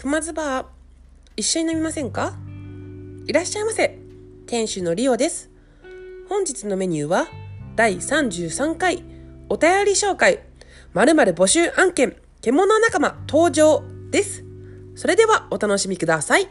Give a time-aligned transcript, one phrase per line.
[0.00, 0.66] 熊津バー
[1.36, 2.32] 一緒に飲みませんか？
[3.26, 3.98] いらっしゃいませ。
[4.46, 5.50] 店主のリオです。
[6.26, 7.28] 本日のメニューは
[7.76, 9.04] 第33回
[9.50, 10.40] お便り紹介。
[10.94, 14.42] 〇〇募集案件獣仲間登場です。
[14.94, 16.48] それではお楽しみください。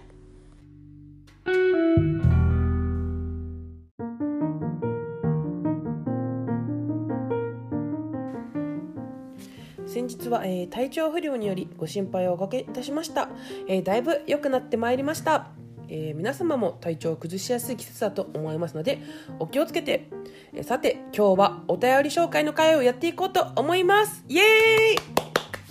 [9.89, 13.28] 先日は、えー体調不良によりご心配をおかけいたしました、
[13.68, 15.47] えーだいぶ良くなってまいりました、
[15.88, 19.02] えー皆様も体調を崩しやすい季節だと思いますので
[19.39, 20.07] お気をつけて、
[20.54, 24.24] えさて今日はお便り紹介の会をやっていこうと思います。
[24.28, 25.18] イエーイ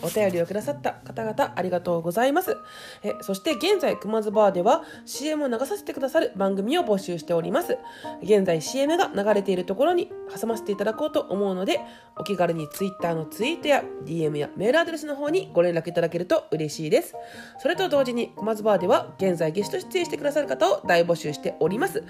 [0.02, 2.56] お便りをくださった方々ありがとうございます。
[3.02, 7.78] えそして現在、熊津バーでは CM を流させてくださる番組を募集しております。
[8.22, 11.80] 現在 CM が流れているところに挟ませていただこうと思うので、
[12.16, 17.14] お気軽に Twitter のツイートや DM やメールアドレスの方にご連絡いただけると嬉しいです。
[17.58, 22.02] それと同時に熊津バーでは現在ゲスト出演してくださる方を大募集しております。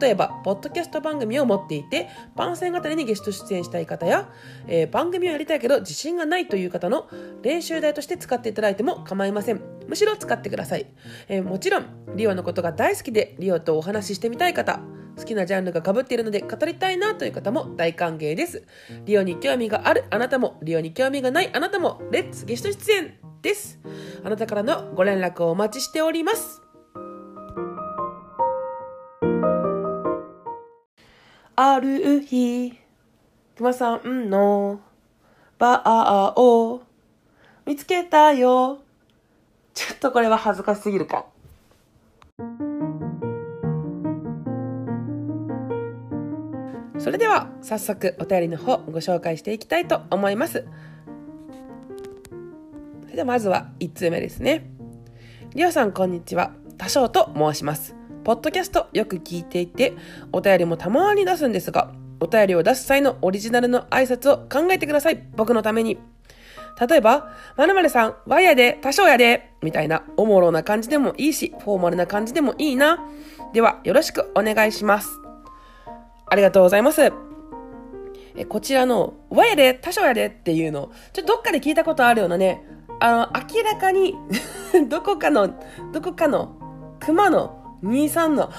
[0.00, 4.28] 例えば、ポッドキャスト番組を持っていて、番宣型にゲスト出演したい方や、
[4.66, 7.06] えー番組をやりたいけど自信がないという方の
[7.42, 9.60] 練習台として使っていただいても構いません。
[9.88, 10.86] むしろ使ってください。
[11.28, 14.80] えーもちろん、リオのことが大好きで、リオとお話ししてみたい方、
[15.16, 18.64] 好きなジャンルが被っているので語りたいなという方も大歓迎です。
[19.04, 23.78] リオに興味があるあなたも、リオに興味がないあなたも、レッツゲスト出演です。
[24.24, 26.62] あなたからのご連絡をお待ちしております。
[31.58, 32.78] ある日、
[33.56, 34.80] くまさんの
[35.58, 36.82] バーを
[37.66, 38.78] 見つけたよ。
[39.74, 41.26] ちょっとこれは恥ずかしすぎるか。
[46.98, 50.64] それでは早速お便りの方ご紹介していきたいと思います。
[53.02, 54.70] それではまずは1通目ですね。
[55.52, 56.52] りおさんこんにちは。
[56.78, 57.96] 多少と申します。
[58.22, 59.94] ポッドキャストよく聞いていて、
[60.30, 65.20] お便りもたまに出すんですが、お便りを出す際のオリジナルの挨拶を考えてください。
[65.34, 65.98] 僕のために。
[66.78, 72.98] 例えば、まるまるさん、わやで、多少やで、みたいな、おもろな感じでもいいし、フォーマルな感じでもいいな。
[73.54, 75.18] では、よろしくお願いします。
[76.26, 77.12] ありがとうございます。
[78.36, 82.62] えこちらの、わやで、多少やでっていうの、ちょっとどっかで聞いたことあるようなね、
[83.00, 84.14] あの、明らかに、
[84.88, 85.54] どこかの、
[85.92, 86.56] どこかの、
[87.00, 88.50] 熊の、兄さんの。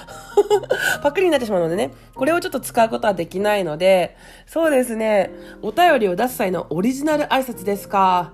[1.02, 4.16] パクリになってしまうのでね、これをちょっと使うことはできないので、
[4.46, 5.30] そうですね、
[5.62, 8.32] お便りを出す際のオリジナル挨拶ですか。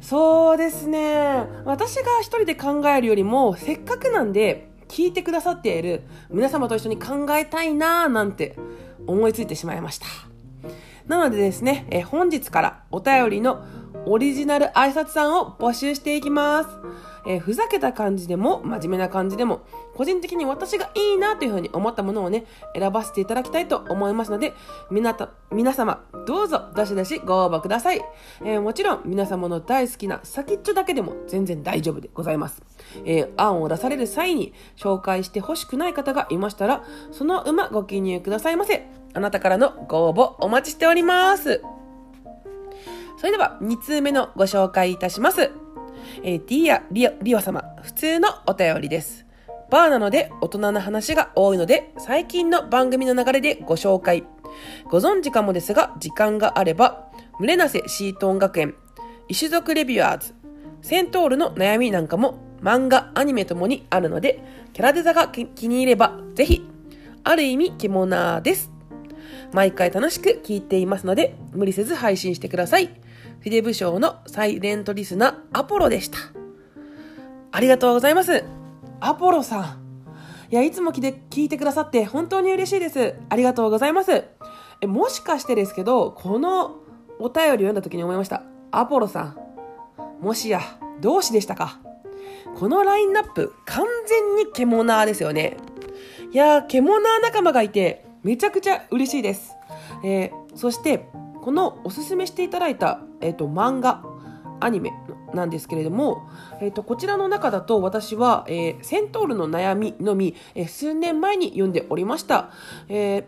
[0.00, 8.56] そうですね、私が一人で考えるよりも、せっかくなんで、聞いてくださっている皆様と一緒に考えたいなぁなんて
[9.06, 10.06] 思いついてしまいました。
[11.06, 13.64] なのでですね、え本日からお便りの
[14.06, 16.70] オリジナル挨拶さんを募集していきます。
[17.26, 19.60] えーふざけた感じでも、真面目な感じでも、
[19.94, 22.44] 個人的に私がいいなというふうに思ったものをね、
[22.74, 24.54] 選ばせていただきたいと思いますので、
[24.90, 28.00] みなた、皆様、どうぞ、どしどしご応募ください。
[28.42, 32.62] えーもちろん、皆様の大好きな先っちょだけでも全然大丈夫でございます。
[33.04, 38.86] えー案を出される際に、紹介してほしくない方がいましたら、その馬ご記入くださいませ。
[39.12, 41.62] あなたからのご応募お待ちしております。
[43.20, 45.50] それでは、2通目のご紹介いたします。
[46.22, 49.26] えー、D やリオリオ様、普通のお便りです。
[49.68, 54.24] バーなので大人な話が多いので、最近の番組の流れでご紹介。
[54.88, 58.74] ご存知かもですが、時間があれば、群れなせシートン学園、
[59.28, 60.34] 石族レビュアーズ、
[60.80, 64.42] セントールの悩みなんかも漫画、アニメともにあるので、
[64.72, 66.66] キャラデザが気に入れば、ぜひ、
[67.24, 68.70] ある意味、獣です。
[69.52, 72.88] 毎回楽しく聞いていますので、無理せず配信してください。
[73.42, 76.18] 筆武将のサイレントリスナー、アポロでした。
[77.52, 78.44] ありがとうございます。
[79.00, 79.80] アポロさん。
[80.50, 83.14] いや、いつも聞いて聞いてくださって本当に嬉しいです。
[83.28, 84.24] ありがとうございます。
[84.82, 86.76] え、もしかしてですけど、この
[87.18, 88.42] お便りを読んだ時に思いました。
[88.70, 89.36] アポロさん。
[90.20, 90.60] もしや、
[91.00, 91.80] 同志でしたか？
[92.56, 95.56] このラインナップ、完全に獣ですよね。
[96.32, 99.56] いやー、獣仲間がいて、めちゃくちゃ嬉しいです。
[100.04, 101.06] えーそして、
[101.42, 104.02] このおすすめしていただいた、えっ、と、漫画、
[104.60, 104.92] アニメ
[105.32, 106.28] なんですけれども、
[106.60, 112.50] えっ、と、こちらの中だと私は、えーセントールの悩みのみ、えー数年前に読んでおりました。
[112.88, 113.24] えー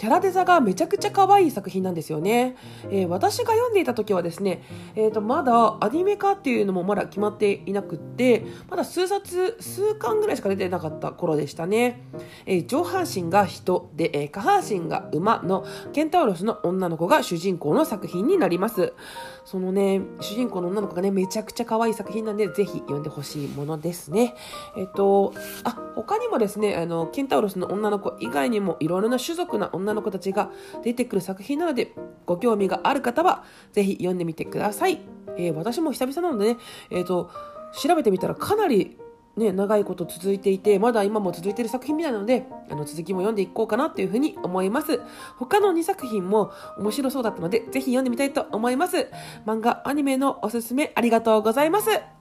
[0.00, 2.56] キャラデザがめちゃくちゃ可愛い作品なんですよね。
[2.84, 4.62] えー、私が読んでいた時はですね、
[4.94, 12.00] えー、とまだアニメ化っていうのもまだ決まっていなくって、まだ数冊、数巻ぐらいしか出てなかった頃でしたね。
[12.46, 18.94] えー、上半身が人で、えー、下半身が馬のケンタウロスの女の子が主人公の作品になります。
[19.44, 24.34] そのね、主人公の女の子がね、めちゃくちゃ可愛い作品なんで、ぜひ読んでほしいものですね。
[24.78, 30.50] えっ、と、あ、他にもですね、あの、ケンタウロスの女の子以外にもいろいろな種族な女の子女の子たちが
[30.82, 31.92] 出てくる作品なので、
[32.26, 35.00] ご興味がある方は、ぜひ読んでみてください。
[35.36, 36.60] えー、私も久々なのでね、
[36.90, 37.30] えっ、ー、と、
[37.72, 38.98] 調べてみたらかなり
[39.36, 45.00] ね、長いこと続いていて、まだ今も続いてる作品みたいなので、あの続きも読んでいこうかなというふうに思います。
[45.38, 49.08] 他の2作品も面白そうだったので、ぜひ読んでみたいと思います。
[49.46, 52.19] 漫画、アニメのおすすめありがとうございます。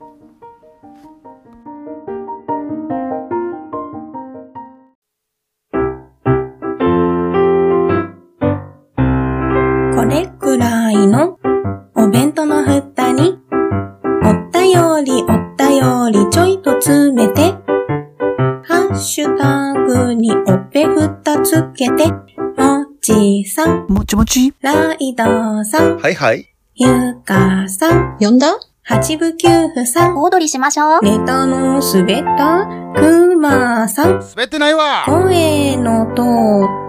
[19.39, 26.53] タグにおっぺふたつけて、もちさん、もちもち、ライドさん、はいはい。
[26.75, 28.47] ゆかさん、呼んだ？
[28.83, 30.99] 八部九夫さん、小躍りしましょう。
[31.03, 35.05] ネタの滑ったくまさん、滑ってないわ。
[35.05, 36.21] 声の通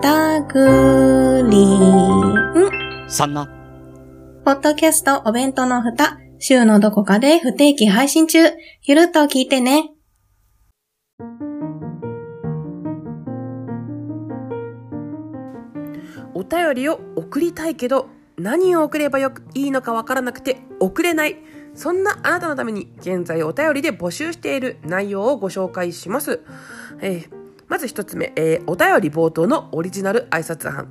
[0.01, 3.49] ったグリーン、さんな。
[4.45, 8.41] ポッドキャストお弁当の蓋、週のどこかで不定期配信中。
[8.83, 9.93] ゆるっと聞いてね。
[16.35, 21.37] お便りを送りたいけど、何を送ればよくいいのかわからなくて送れない。
[21.75, 26.41] そんなあなたのために現在お便りで募集している内容をご紹介します。
[27.01, 27.31] えー、
[27.69, 30.89] まず一つ目、えー、お便り冒頭のオリジナル挨拶案。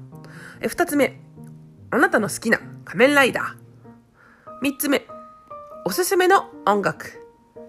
[0.62, 1.20] えー、二つ目、
[1.92, 4.66] あなたの好きな仮面ライダー。
[4.66, 5.06] 3つ目、
[5.86, 7.20] おすすめの音楽。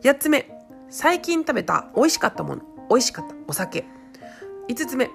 [0.03, 0.51] 4つ目、
[0.89, 3.85] 最近食べた美味しかったもの、美味しかったお酒。
[4.69, 5.11] 5つ目、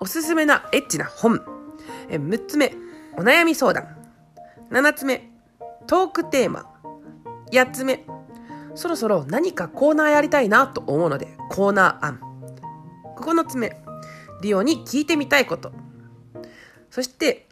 [0.00, 1.55] おすすめなエッチな本。
[2.08, 2.72] 6つ目、
[3.16, 3.96] お悩み相談。
[4.70, 5.30] 7つ目、
[5.86, 6.70] トークテーマ。
[7.52, 8.04] 8つ目、
[8.74, 12.20] そろそろ何かコーナーやりたいなと思うので、コーナー案。
[13.16, 13.76] 9つ目、
[14.42, 15.72] リオに聞いてみたいこと。
[16.90, 17.48] そして、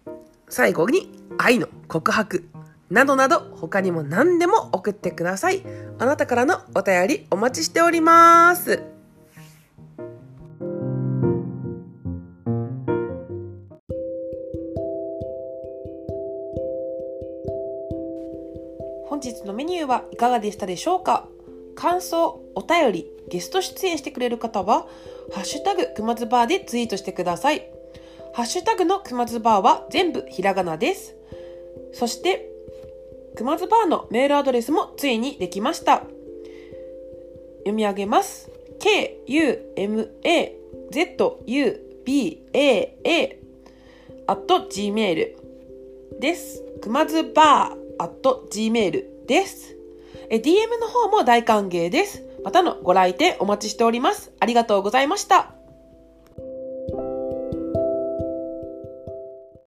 [0.49, 2.49] 最後に愛の告白
[2.91, 5.63] などなど他にも何でも送ってください。
[5.99, 8.94] あなたからのお便りお待ちしております。
[19.15, 21.29] 本日のメニューはいかがでしたでしょうか？
[21.77, 24.89] 感想、お便り、ゲスト出演してくれる方は、
[25.33, 27.71] ハッシュタグくまずバーでツイートしてください。
[28.33, 31.15] ハッシュタグのくまずバーは全部ひらがなです。
[31.93, 32.51] そして、
[33.37, 35.99] くまずバーのメールアドレスもついにできました。
[37.59, 38.51] 読み上げます。
[38.81, 39.39] k-u-m-a-z-u-b-a-a
[44.27, 45.37] at gmail
[46.19, 46.65] です。
[46.83, 49.77] くまずバー gmail です。
[50.31, 52.23] え、DM の方も大歓迎です。
[52.45, 54.33] またのご来店お待ちしております。
[54.41, 55.54] ありがとうございました。